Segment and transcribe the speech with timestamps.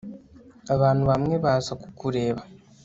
[0.73, 2.41] abantu bamwe baza kukureba